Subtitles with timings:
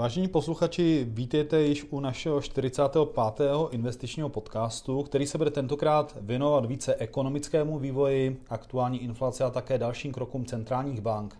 [0.00, 3.40] Vážení posluchači, vítejte již u našeho 45.
[3.70, 10.12] investičního podcastu, který se bude tentokrát věnovat více ekonomickému vývoji, aktuální inflace a také dalším
[10.12, 11.38] krokům centrálních bank.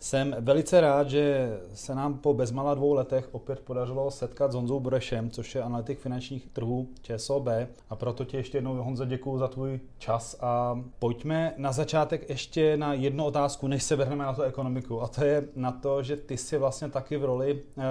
[0.00, 4.80] Jsem velice rád, že se nám po bezmala dvou letech opět podařilo setkat s Honzou
[4.80, 7.48] Burešem, což je analytik finančních trhů ČSOB.
[7.90, 10.36] A proto ti ještě jednou, Honzo, děkuji za tvůj čas.
[10.40, 15.02] A pojďme na začátek ještě na jednu otázku, než se vrhneme na tu ekonomiku.
[15.02, 17.82] A to je na to, že ty jsi vlastně taky v roli eh,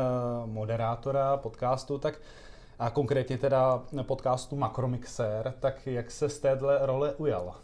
[0.46, 2.22] moderátora podcastu, tak
[2.80, 7.56] a konkrétně teda podcastu Makromixer, tak jak se z téhle role ujal?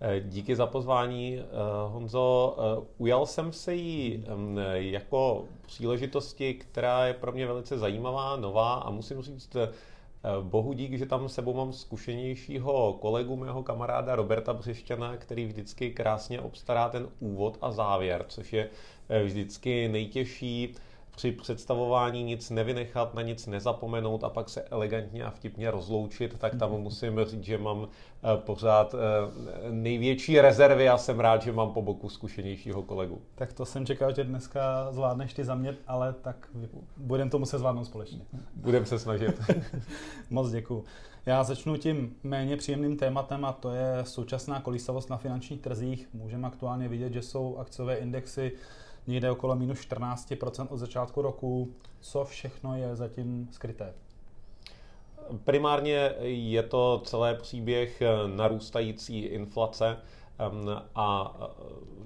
[0.00, 1.44] Eh, díky za pozvání, eh,
[1.88, 2.56] Honzo.
[2.58, 4.24] Eh, ujal jsem se jí
[4.78, 9.56] jako příležitosti, která je pro mě velice zajímavá, nová a musím říct,
[10.40, 16.40] Bohu dík, že tam sebou mám zkušenějšího kolegu, mého kamaráda Roberta Břešťana, který vždycky krásně
[16.40, 18.68] obstará ten úvod a závěr, což je
[19.24, 20.74] vždycky nejtěžší
[21.16, 26.54] při představování nic nevynechat, na nic nezapomenout a pak se elegantně a vtipně rozloučit, tak
[26.54, 28.98] tam musím říct, že mám eh, pořád eh,
[29.70, 33.22] největší rezervy a jsem rád, že mám po boku zkušenějšího kolegu.
[33.34, 36.48] Tak to jsem čekal, že dneska zvládneš ty za mě, ale tak
[36.96, 38.20] budeme to muset zvládnout společně.
[38.54, 39.40] Budeme se snažit.
[40.30, 40.84] Moc děkuji.
[41.26, 46.08] Já začnu tím méně příjemným tématem a to je současná kolísavost na finančních trzích.
[46.12, 48.52] Můžeme aktuálně vidět, že jsou akciové indexy
[49.06, 51.72] někde okolo minus 14% od začátku roku.
[52.00, 53.94] Co všechno je zatím skryté?
[55.44, 58.02] Primárně je to celé příběh
[58.36, 59.96] narůstající inflace
[60.94, 61.36] a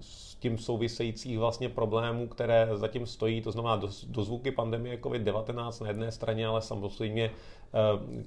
[0.00, 6.12] s tím souvisejících vlastně problémů, které zatím stojí, to znamená dozvuky pandemie COVID-19 na jedné
[6.12, 7.30] straně, ale samozřejmě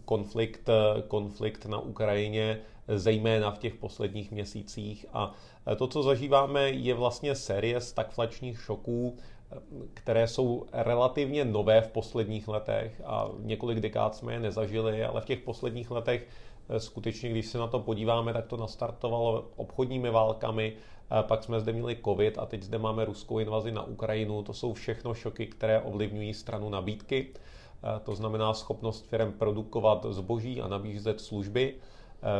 [0.05, 0.69] konflikt,
[1.07, 5.05] konflikt na Ukrajině, zejména v těch posledních měsících.
[5.13, 5.33] A
[5.77, 9.17] to, co zažíváme, je vlastně série stagflačních šoků,
[9.93, 15.25] které jsou relativně nové v posledních letech a několik dekád jsme je nezažili, ale v
[15.25, 16.27] těch posledních letech
[16.69, 20.73] eh, skutečně, když se na to podíváme, tak to nastartovalo obchodními válkami,
[21.21, 24.43] pak jsme zde měli covid a teď zde máme ruskou invazi na Ukrajinu.
[24.43, 27.27] To jsou všechno šoky, které ovlivňují stranu nabídky.
[28.03, 31.75] To znamená schopnost firm produkovat zboží a nabízet služby.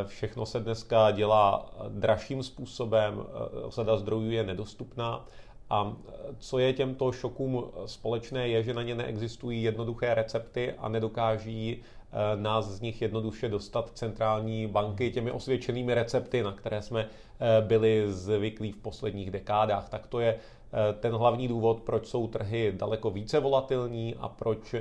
[0.06, 3.26] Všechno se dneska dělá dražším způsobem,
[3.68, 5.24] řada zdrojů je nedostupná.
[5.72, 5.96] A
[6.38, 12.36] co je těmto šokům společné, je, že na ně neexistují jednoduché recepty a nedokáží eh,
[12.36, 18.04] nás z nich jednoduše dostat centrální banky těmi osvědčenými recepty, na které jsme eh, byli
[18.12, 19.88] zvyklí v posledních dekádách.
[19.88, 24.74] Tak to je eh, ten hlavní důvod, proč jsou trhy daleko více volatilní a proč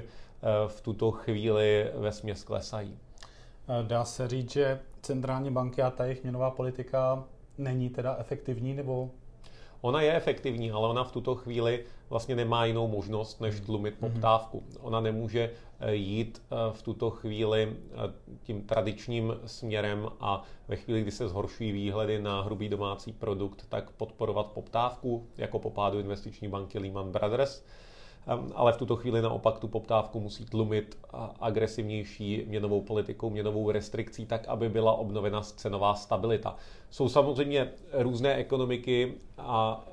[0.68, 2.98] v tuto chvíli ve směs klesají.
[3.82, 7.24] Dá se říct, že centrální banky a ta jejich měnová politika
[7.58, 9.12] není teda efektivní, nebo
[9.82, 14.12] Ona je efektivní, ale ona v tuto chvíli vlastně nemá jinou možnost, než tlumit mhm.
[14.12, 14.64] poptávku.
[14.80, 17.96] Ona nemůže eh, jít eh, v tuto chvíli eh,
[18.44, 23.92] tím tradičním směrem a ve chvíli, kdy se zhoršují výhledy na hrubý domácí produkt, tak
[23.92, 27.64] podporovat poptávku, jako po pádu investiční banky Lehman Brothers
[28.56, 30.98] ale v tuto chvíli naopak tu poptávku musí tlumit
[31.40, 36.56] agresivnější měnovou politikou, měnovou restrikcí, tak aby byla obnovena cenová stabilita.
[36.90, 39.86] Jsou samozřejmě různé ekonomiky a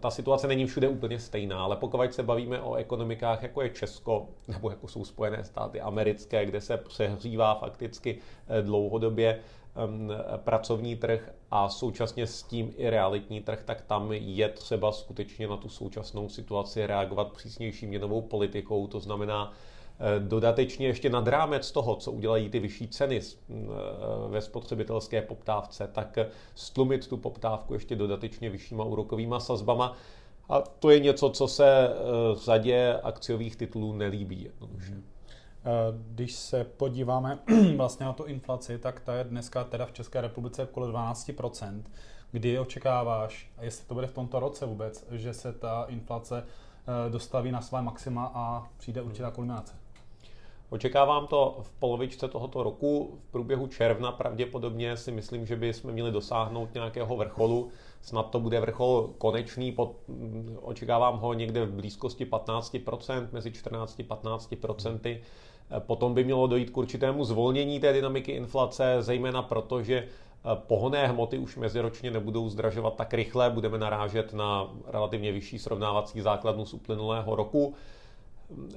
[0.00, 4.28] ta situace není všude úplně stejná, ale pokud se bavíme o ekonomikách, jako je Česko
[4.48, 8.18] nebo jako jsou Spojené státy americké, kde se přehřívá fakticky
[8.48, 9.40] eh, dlouhodobě
[10.36, 15.56] pracovní trh a současně s tím i realitní trh, tak tam je třeba skutečně na
[15.56, 18.86] tu současnou situaci reagovat přísnější měnovou politikou.
[18.86, 19.52] To znamená,
[19.98, 23.54] eh, dodatečně ještě nad rámec toho, co udělají ty vyšší ceny eh,
[24.28, 26.18] ve spotřebitelské poptávce, tak
[26.54, 29.96] stlumit tu poptávku ještě dodatečně vyššíma úrokovýma sazbama.
[30.48, 31.90] A to je něco, co se
[32.44, 34.94] řadě akciových titulů nelíbí jednoduše.
[34.94, 35.15] Eh,
[36.12, 37.38] když se podíváme
[37.76, 41.82] vlastně na tu inflaci, tak ta je dneska teda v České republice okolo 12%.
[42.32, 47.10] Kdy očekáváš, a jestli to bude v tomto roce vůbec, že se ta inflace eh,
[47.10, 49.74] dostaví na své maxima a přijde určitá kulminace?
[50.70, 53.18] Očekávám to v polovičce tohoto roku.
[53.28, 57.68] V průběhu června pravděpodobně si myslím, že bychom měli dosáhnout nějakého vrcholu.
[58.02, 59.96] Snad to bude vrchol konečný, pod,
[60.60, 65.20] očekávám ho někde v blízkosti 15%, mezi 14 a 15%.
[65.78, 70.06] Potom by mělo dojít k určitému zvolnění té dynamiky inflace, zejména proto, že eh,
[70.66, 76.66] pohonné hmoty už meziročně nebudou zdražovat tak rychle, budeme narážet na relativně vyšší srovnávací základnu
[76.66, 77.74] z uplynulého roku.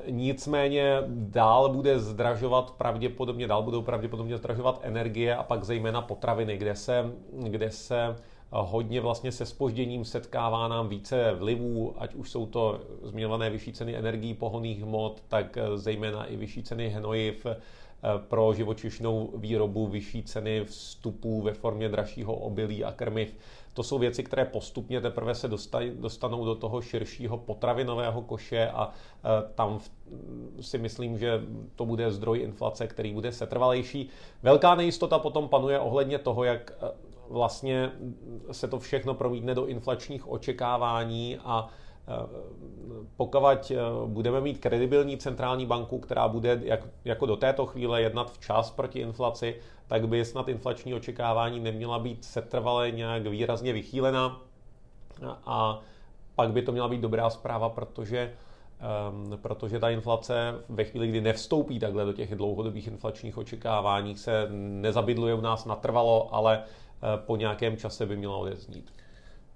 [0.10, 6.76] Nicméně dál bude zdražovat pravděpodobně, dál budou pravděpodobně zdražovat energie a pak zejména potraviny, kde
[6.76, 8.16] se, kde se
[8.52, 13.96] hodně vlastně se spožděním setkává nám více vlivů, ať už jsou to zmiňované vyšší ceny
[13.96, 17.46] energií, pohoných hmot, tak zejména i vyšší ceny hnojiv,
[18.18, 23.36] pro živočišnou výrobu vyšší ceny vstupů ve formě dražšího obilí a krmiv.
[23.74, 25.48] To jsou věci, které postupně teprve se
[25.94, 29.80] dostanou do toho širšího potravinového koše a e, tam
[30.62, 31.42] si myslím, že
[31.76, 34.10] to bude zdroj inflace, který bude setrvalejší.
[34.44, 36.72] Velká nejistota potom panuje ohledně toho, jak
[37.30, 37.92] vlastně
[38.52, 41.68] se to všechno promítne do inflačních očekávání a
[43.18, 48.32] pokud eh, budeme mít kredibilní centrální banku, která bude jak, jako do této chvíle jednat
[48.32, 49.56] včas proti inflaci,
[49.88, 54.42] tak by snad inflační očekávání neměla být setrvale nějak výrazně vychýlena
[55.46, 55.80] a
[56.36, 58.34] pak by to měla být dobrá zpráva, protože
[59.12, 64.48] Um, protože ta inflace ve chvíli, kdy nevstoupí takhle do těch dlouhodobých inflačních očekávání, se
[64.52, 66.64] nezabydluje u nás natrvalo, ale
[67.18, 68.92] po nějakém čase by měla odeznít.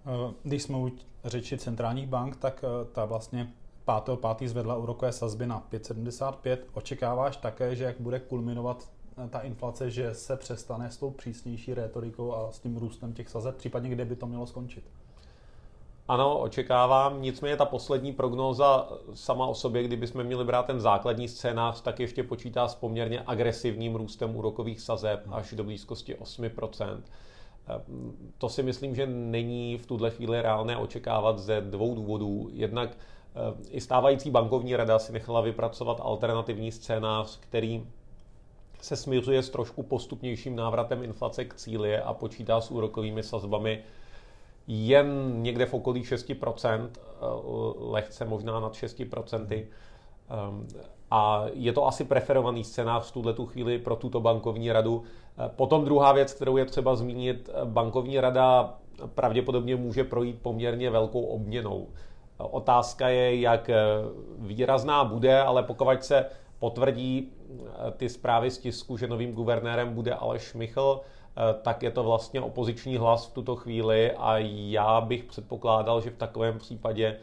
[0.05, 0.91] Eh, když jsme u
[1.25, 3.53] řeči centrálních bank, tak eh, ta vlastně
[3.87, 4.47] 5.5.
[4.47, 6.57] zvedla úrokové sazby na 5,75.
[6.73, 8.89] Očekáváš také, že jak bude kulminovat
[9.25, 13.29] eh, ta inflace, že se přestane s tou přísnější rétorikou a s tím růstem těch
[13.29, 14.83] sazeb, případně kde by to mělo skončit?
[16.07, 17.21] Ano, očekávám.
[17.21, 22.23] Nicméně ta poslední prognóza sama o sobě, kdybychom měli brát ten základní scénář, tak ještě
[22.23, 27.01] počítá s poměrně agresivním růstem úrokových sazeb až do blízkosti 8%.
[28.37, 32.49] To si myslím, že není v tuhle chvíli reálné očekávat ze dvou důvodů.
[32.51, 33.39] Jednak eh,
[33.69, 37.83] i stávající bankovní rada si nechala vypracovat alternativní scénář, který
[38.81, 43.83] se směřuje s trošku postupnějším návratem inflace k cíli a počítá s úrokovými sazbami
[44.67, 47.25] jen někde v okolí 6%, eh,
[47.79, 49.67] lehce možná nad 6%.
[50.33, 50.67] Ehm,
[51.15, 55.03] a je to asi preferovaný scénář v tuhle tu chvíli pro tuto bankovní radu.
[55.37, 58.73] Eh, potom druhá věc, kterou je třeba zmínit, eh, bankovní rada
[59.15, 61.87] pravděpodobně může projít poměrně velkou obměnou.
[62.37, 63.77] Otázka je, jak eh,
[64.37, 66.25] výrazná bude, ale pokud se
[66.59, 67.31] potvrdí
[67.97, 71.01] ty zprávy z tisku, že novým guvernérem bude Aleš Michl,
[71.61, 76.17] tak je to vlastně opoziční hlas v tuto chvíli a já bych předpokládal, že v
[76.17, 77.17] takovém případě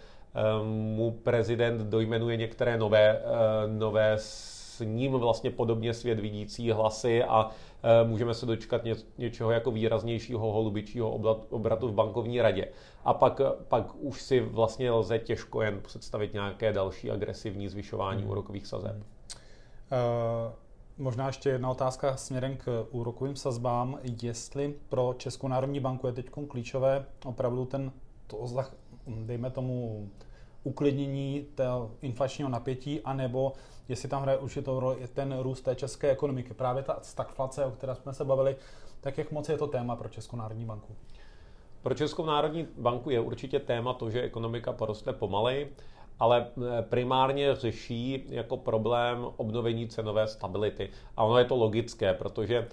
[0.63, 3.23] mu prezident dojmenuje některé nové,
[3.67, 7.51] nové s ním vlastně podobně svět vidící hlasy a
[7.83, 11.11] Eh, můžeme se dočkat ně, něčeho jako výraznějšího holubičího
[11.51, 12.69] obratu v bankovní radě.
[13.05, 18.31] A pak, pak už si vlastně lze těžko jen představit nějaké další agresivní zvyšování hmm.
[18.31, 18.97] úrokových sazeb.
[18.97, 20.53] Uh...
[20.99, 23.99] Možná ještě jedna otázka směrem k úrokovým sazbám.
[24.23, 27.93] Jestli pro Českou národní banku je teď klíčové opravdu ten,
[28.31, 28.65] to,
[29.07, 30.09] dejme tomu,
[30.65, 33.53] uklidnění toho inflačního napětí, anebo
[33.89, 36.55] jestli tam hraje určitou roli ten růst té české ekonomiky.
[36.55, 38.57] Právě ta stagflace, o které jsme se bavili,
[39.01, 40.95] tak jak moc je to téma pro Českou národní banku?
[41.83, 45.69] Pro Českou národní banku je určitě téma to, že ekonomika poroste pomalej,
[46.19, 50.91] ale eh, primárně řeší jako problém obnovení cenové stability.
[51.17, 52.69] A ono je to logické, protože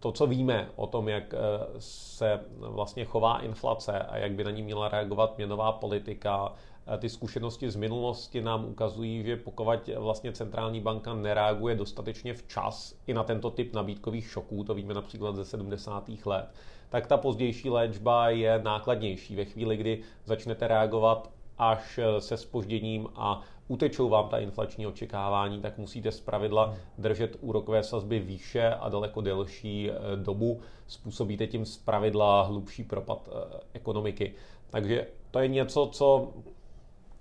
[0.00, 1.38] to, co víme o tom, jak eh,
[1.78, 6.52] se vlastně chová inflace a jak by na ní měla reagovat měnová politika,
[6.98, 13.14] ty zkušenosti z minulosti nám ukazují, že pokud vlastně centrální banka nereaguje dostatečně včas i
[13.14, 16.10] na tento typ nabídkových šoků, to víme například ze 70.
[16.24, 16.54] let,
[16.88, 19.36] tak ta pozdější léčba je nákladnější.
[19.36, 21.30] Ve chvíli, kdy začnete reagovat
[21.70, 27.82] až se spožděním a utečou vám ta inflační očekávání, tak musíte z pravidla držet úrokové
[27.82, 30.60] sazby výše a daleko delší eh, dobu.
[30.86, 34.34] Způsobíte tím z pravidla hlubší propad eh, ekonomiky.
[34.70, 36.32] Takže to je něco, co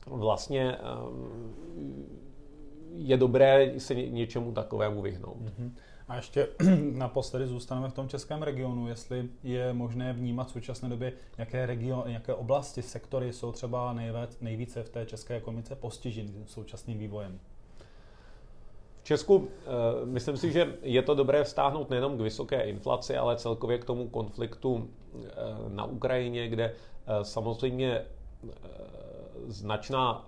[0.07, 0.77] vlastně
[2.95, 5.37] je dobré se něčemu takovému vyhnout.
[5.37, 5.71] Mm-hmm.
[6.11, 6.47] A ještě
[6.93, 12.03] naposledy zůstaneme v tom českém regionu, jestli je možné vnímat v současné době, jaké, region,
[12.05, 17.39] jaké oblasti, sektory jsou třeba nejvíce, nejvíce v té české ekonomice postiženy současným vývojem.
[19.01, 23.37] V Česku eh, myslím si, že je to dobré vztáhnout nejenom k vysoké inflaci, ale
[23.37, 25.29] celkově k tomu konfliktu eh,
[25.67, 28.01] na Ukrajině, kde eh, samozřejmě
[29.47, 30.25] značná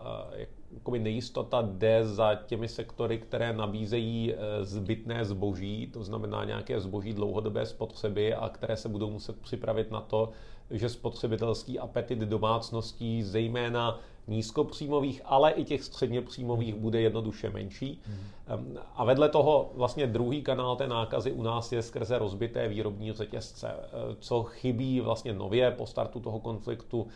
[0.99, 7.65] nejistota jde za těmi sektory, které nabízejí eh, zbytné zboží, to znamená nějaké zboží dlouhodobé
[7.65, 10.29] spotřeby a které se budou muset připravit na to,
[10.71, 18.01] že spotřebitelský apetit domácností, zejména nízkopříjmových, ale i těch středně příjmových bude jednoduše menší.
[18.07, 18.77] Mm.
[18.95, 23.69] A vedle toho vlastně druhý kanál té nákazy u nás je skrze rozbité výrobní řetězce,
[23.69, 23.89] eh,
[24.19, 27.07] co chybí vlastně nově po startu toho konfliktu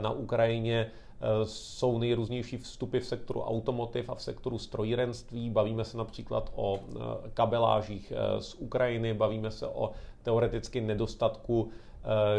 [0.00, 1.01] na Ukrajině Eh,
[1.44, 5.50] jsou nejrůznější vstupy v sektoru automotiv a v sektoru strojírenství.
[5.50, 7.00] Bavíme se například o eh,
[7.34, 9.90] kabelážích eh, z Ukrajiny, bavíme se o
[10.22, 11.70] teoreticky nedostatku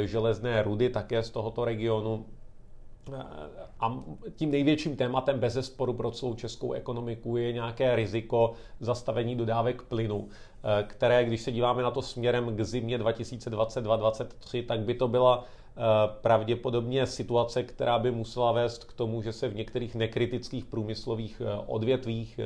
[0.05, 2.25] železné rudy také z tohoto regionu.
[3.79, 4.03] A
[4.35, 10.27] tím největším tématem bez zesporu pro celou českou ekonomiku je nějaké riziko zastavení dodávek plynu,
[10.87, 15.45] které, když se díváme na to směrem k zimě 2022-2023, tak by to byla
[16.21, 22.39] pravděpodobně situace, která by musela vést k tomu, že se v některých nekritických průmyslových odvětvích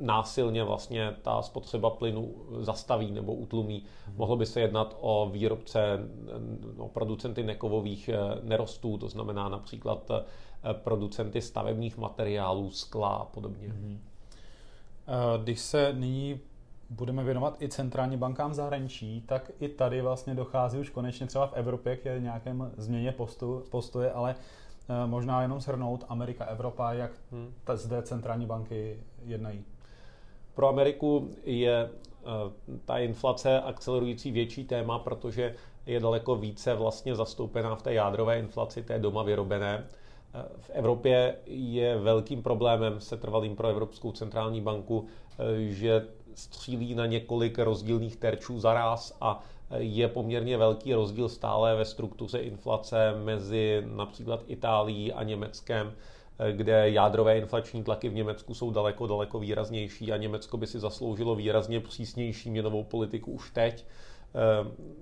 [0.00, 3.82] násilně vlastně ta spotřeba plynu zastaví nebo utlumí.
[4.16, 5.98] Mohlo by se jednat o výrobce,
[6.78, 10.24] o producenty nekovových eh, nerostů, to znamená například eh,
[10.74, 13.68] producenty stavebních materiálů, skla a podobně.
[13.68, 14.00] Mhm.
[15.08, 16.40] Eh, když se nyní
[16.90, 21.52] budeme věnovat i centrální bankám zahraničí, tak i tady vlastně dochází už konečně třeba v
[21.52, 24.34] Evropě k nějakém změně postu, postoje, ale
[25.06, 27.54] možná jenom shrnout Amerika, Evropa, jak hmm.
[27.74, 29.64] zde centrální banky jednají.
[30.54, 32.26] Pro Ameriku je eh,
[32.84, 35.54] ta inflace akcelerující větší téma, protože
[35.86, 39.84] je daleko více vlastně zastoupená v té jádrové inflaci, té doma vyrobené.
[40.34, 45.06] Eh, v Evropě je velkým problémem se trvalým pro Evropskou centrální banku,
[45.38, 46.06] eh, že
[46.38, 49.44] střílí na několik rozdílných terčů za ráz a
[49.76, 55.92] je poměrně velký rozdíl stále ve struktuře inflace mezi například Itálií a Německem
[56.52, 61.34] kde jádrové inflační tlaky v Německu jsou daleko, daleko výraznější a Německo by si zasloužilo
[61.34, 63.86] výrazně přísnější měnovou politiku už teď,
[64.34, 64.38] eh,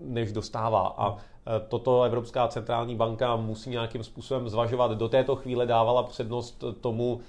[0.01, 0.95] než dostává.
[0.97, 4.93] A eh, toto Evropská centrální banka musí nějakým způsobem zvažovat.
[4.93, 7.21] Do této chvíle dávala přednost tomu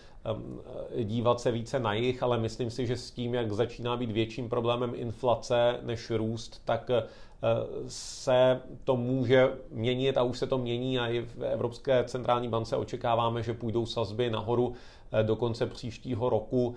[1.03, 4.50] dívat se více na jich, ale myslím si, že s tím, jak začíná být větším
[4.50, 6.91] problémem inflace než růst, tak
[7.88, 12.75] se to může měnit a už se to mění a i v Evropské centrální bance
[12.75, 14.74] očekáváme, že půjdou sazby nahoru
[15.12, 16.75] eh, do konce příštího roku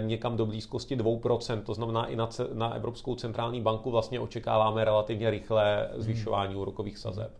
[0.00, 1.62] někam do blízkosti 2%.
[1.62, 7.30] To znamená, i na, na Evropskou centrální banku vlastně očekáváme relativně rychlé zvyšování úrokových sazeb.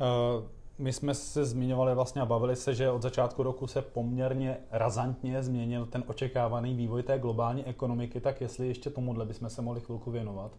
[0.00, 0.59] Uh...
[0.80, 5.42] My jsme se zmiňovali vlastně a bavili se, že od začátku roku se poměrně razantně
[5.42, 10.10] změnil ten očekávaný vývoj té globální ekonomiky, tak jestli ještě tomuhle bychom se mohli chvilku
[10.10, 10.52] věnovat.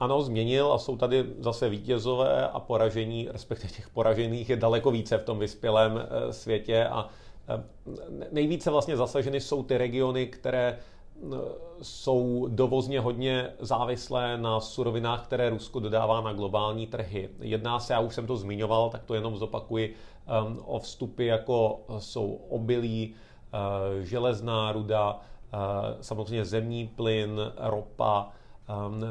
[0.00, 5.18] Ano, změnil a jsou tady zase vítězové a poražení, respektive těch poražených je daleko více
[5.18, 7.08] v tom vyspělém eh, světě a
[7.48, 7.62] eh,
[8.32, 10.78] nejvíce vlastně zasaženy jsou ty regiony, které
[11.82, 17.28] jsou dovozně hodně závislé na surovinách, které Rusko dodává na globální trhy.
[17.40, 19.94] Jedná se, já už jsem to zmiňoval, tak to jenom zopakuji,
[20.64, 23.14] o vstupy jako jsou obilí,
[24.02, 25.20] železná ruda,
[26.00, 28.30] samozřejmě zemní plyn, ropa,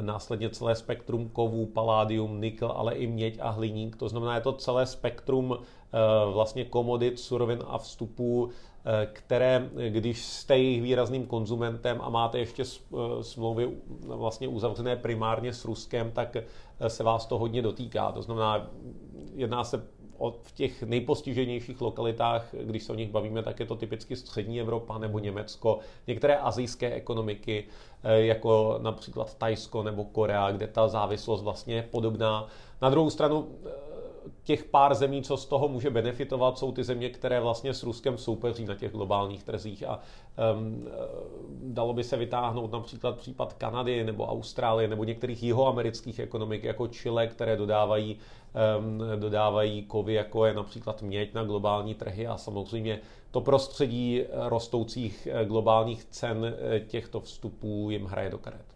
[0.00, 3.96] následně celé spektrum kovů, paládium, nikl, ale i měď a hliník.
[3.96, 5.98] To znamená, je to celé spektrum eh,
[6.32, 8.50] vlastně komodit, surovin a vstupů,
[9.12, 13.70] které, když jste jejich výrazným konzumentem a máte ještě eh, smlouvy
[14.06, 16.36] vlastně uzavřené primárně s Ruskem, tak
[16.88, 18.12] se vás to hodně dotýká.
[18.12, 18.70] To znamená,
[19.34, 19.82] jedná se
[20.42, 24.98] v těch nejpostiženějších lokalitách, když se o nich bavíme, tak je to typicky střední Evropa
[24.98, 27.64] nebo Německo, některé azijské ekonomiky,
[28.04, 32.46] eh, jako například Tajsko nebo Korea, kde ta závislost vlastně je podobná.
[32.82, 33.70] Na druhou stranu eh,
[34.44, 38.18] těch pár zemí, co z toho může benefitovat, jsou ty země, které vlastně s Ruskem
[38.18, 40.00] soupeří na těch globálních trzích a
[40.56, 40.88] um,
[41.62, 47.26] dalo by se vytáhnout například případ Kanady nebo Austrálie nebo některých jihoamerických ekonomik jako Chile,
[47.26, 48.16] které dodávají,
[48.78, 55.28] um, dodávají kovy, jako je například měď na globální trhy a samozřejmě to prostředí rostoucích
[55.30, 58.75] eh, globálních cen eh, těchto vstupů jim hraje do karet.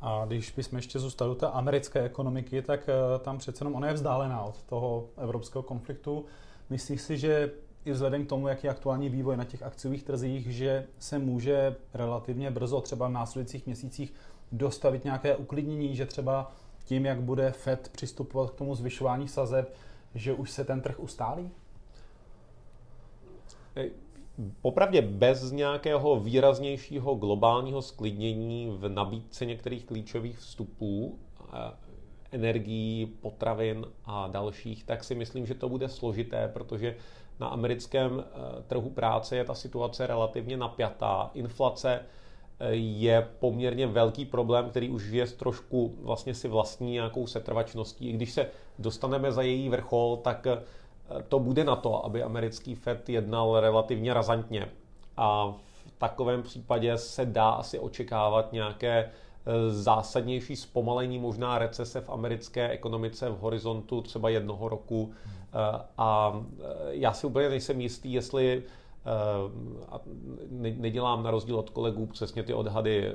[0.00, 3.88] A když bychom ještě zůstali u té americké ekonomiky, tak eh, tam přece jenom ona
[3.88, 6.24] je vzdálená od toho evropského konfliktu.
[6.70, 7.50] Myslíš si, že
[7.84, 11.76] i vzhledem k tomu, jaký je aktuální vývoj na těch akciových trzích, že se může
[11.94, 14.14] relativně brzo, třeba v následujících měsících,
[14.52, 16.52] dostavit nějaké uklidnění, že třeba
[16.84, 19.74] tím, jak bude Fed přistupovat k tomu zvyšování sazeb,
[20.14, 21.50] že už se ten trh ustálí?
[24.62, 31.18] Popravdě bez nějakého výraznějšího globálního sklidnění v nabídce některých klíčových vstupů,
[31.52, 31.72] eh,
[32.32, 36.96] energií, potravin a dalších, tak si myslím, že to bude složité, protože
[37.40, 41.30] na americkém eh, trhu práce je ta situace relativně napjatá.
[41.34, 42.00] Inflace
[42.60, 48.08] eh, je poměrně velký problém, který už je trošku vlastně si vlastní nějakou setrvačností.
[48.08, 48.46] I když se
[48.78, 50.46] dostaneme za její vrchol, tak
[51.28, 54.68] to bude na to, aby americký Fed jednal relativně razantně.
[55.16, 55.54] A
[55.86, 59.10] v takovém případě se dá asi očekávat nějaké e,
[59.70, 65.12] zásadnější zpomalení, možná recese v americké ekonomice v horizontu třeba jednoho roku.
[65.12, 68.62] E, a e, já si úplně nejsem jistý, jestli
[70.58, 73.14] nedělám na rozdíl od kolegů přesně ty odhady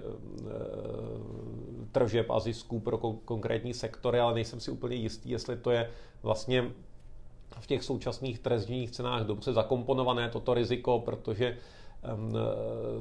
[1.91, 5.89] tržeb a zisků pro konkrétní sektory, ale nejsem si úplně jistý, jestli to je
[6.23, 6.71] vlastně
[7.60, 11.57] v těch současných tržních cenách dobře zakomponované toto riziko, protože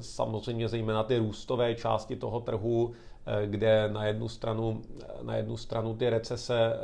[0.00, 2.94] samozřejmě zejména ty růstové části toho trhu
[3.26, 4.82] Eh, kde na jednu stranu,
[5.22, 6.76] na jednu stranu ty recese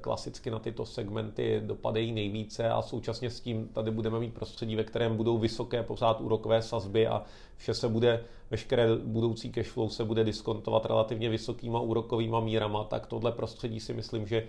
[0.00, 4.84] klasicky na tyto segmenty dopadají nejvíce a současně s tím tady budeme mít prostředí, ve
[4.84, 7.22] kterém budou vysoké pořád úrokové sazby a
[7.56, 13.06] vše se bude, veškeré budoucí cash flow se bude diskontovat relativně vysokýma úrokovýma mírama, tak
[13.06, 14.46] tohle prostředí si myslím, že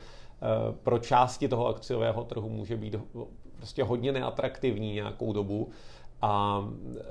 [0.84, 2.96] pro části toho akciového trhu může být
[3.58, 5.70] prostě hodně neatraktivní nějakou dobu.
[6.22, 6.64] A
[6.98, 7.04] e,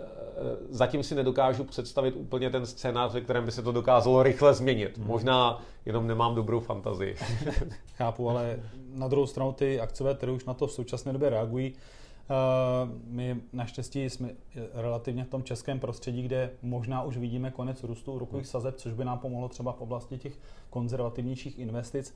[0.71, 4.99] zatím si nedokážu představit úplně ten scénář, ve kterém by se to dokázalo rychle změnit.
[4.99, 5.07] Hmm.
[5.07, 7.17] Možná jenom nemám dobrou fantazii.
[7.97, 8.61] Chápu, ale
[8.95, 11.67] na druhou stranu ty akciové trhy už na to v současné době reagují.
[11.67, 11.75] E,
[13.07, 14.31] my naštěstí jsme
[14.75, 19.05] relativně v tom českém prostředí, kde možná už vidíme konec růstu úrokových sazeb, což by
[19.05, 20.39] nám pomohlo třeba v oblasti těch
[20.71, 22.15] konzervativnějších investic.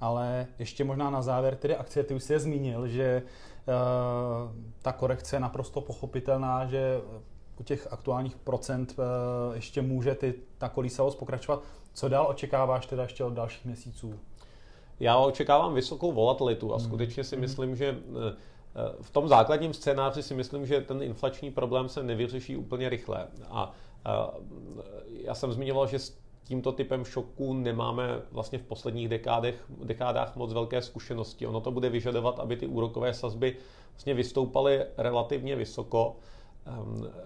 [0.00, 3.22] Ale ještě možná na závěr, tedy akcie, ty už jsi je zmínil, že
[3.68, 7.00] Eh, ta korekce je naprosto pochopitelná, že
[7.60, 11.62] u těch aktuálních procent eh, ještě může ty, ta kolísavost pokračovat.
[11.94, 14.14] Co dál očekáváš teda ještě od dalších měsíců?
[15.00, 16.86] Já očekávám vysokou volatilitu a hmm.
[16.86, 17.40] skutečně si hmm.
[17.40, 18.36] myslím, že eh,
[19.02, 23.26] v tom základním scénáři si myslím, že ten inflační problém se nevyřeší úplně rychle.
[23.50, 23.72] A
[25.08, 25.98] já jsem zmiňoval, že
[26.44, 31.46] tímto typem šoku nemáme vlastně v posledních dekádech, dekádách moc velké zkušenosti.
[31.46, 33.56] Ono to bude vyžadovat, aby ty úrokové sazby
[33.92, 36.16] vlastně vystoupaly relativně vysoko,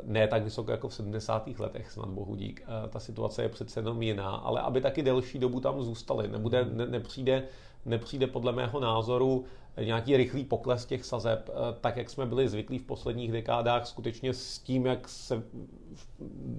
[0.03, 1.49] ne tak vysoko jako v 70.
[1.59, 2.63] letech, snad bohu dík.
[2.65, 6.29] Eh, ta situace je přece jenom jiná, ale aby taky delší dobu tam zůstaly.
[6.29, 7.45] Nebude, ne, nepřijde,
[7.87, 9.45] nepřijde podle mého názoru
[9.85, 14.35] nějaký rychlý pokles těch sazeb, eh, tak jak jsme byli zvyklí v posledních dekádách, skutečně
[14.35, 15.43] s tím, jak se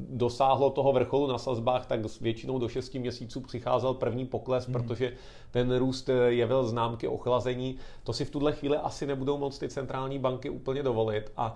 [0.09, 4.73] dosáhlo toho vrcholu na sazbách, tak většinou do 6 měsíců přicházel první pokles, mm.
[4.73, 5.13] protože
[5.51, 7.77] ten růst jevil známky ochlazení.
[8.03, 11.55] To si v tuhle chvíli asi nebudou moct ty centrální banky úplně dovolit a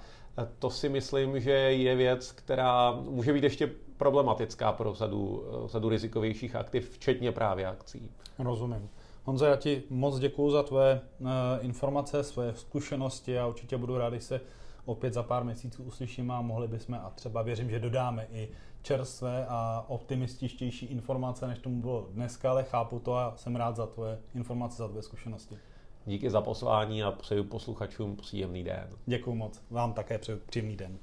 [0.59, 6.55] to si myslím, že je věc, která může být ještě problematická pro řadu, řadu rizikovějších
[6.55, 8.11] aktiv, včetně právě akcí.
[8.39, 8.89] Rozumím.
[9.23, 11.27] Honzo, já ti moc děkuji za tvoje uh,
[11.61, 14.41] informace, své zkušenosti a určitě budu rád, když se
[14.85, 18.49] opět za pár měsíců uslyšíme a mohli bychom a třeba věřím, že dodáme i
[18.81, 23.87] čerstvé a optimističtější informace, než tomu bylo dneska, ale chápu to a jsem rád za
[23.87, 25.57] tvoje informace, za tvoje zkušenosti.
[26.05, 28.89] Díky za poslání a přeju posluchačům příjemný den.
[29.05, 29.61] Děkuji moc.
[29.69, 30.99] Vám také přeju příjemný den.